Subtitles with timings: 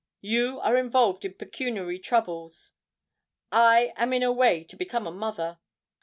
[0.21, 1.99] You are involved in pecuniary
[3.53, 5.59] troubles—I am in a way to become a mother.